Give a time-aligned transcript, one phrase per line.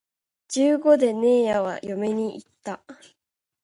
[0.49, 2.81] 十五でねえやは嫁に行った